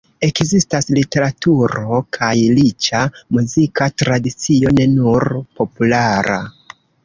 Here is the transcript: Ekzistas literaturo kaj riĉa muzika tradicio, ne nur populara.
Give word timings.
Ekzistas 0.25 0.87
literaturo 0.97 1.99
kaj 2.17 2.31
riĉa 2.61 3.03
muzika 3.37 3.91
tradicio, 4.03 4.75
ne 4.81 4.91
nur 4.99 5.29
populara. 5.61 6.45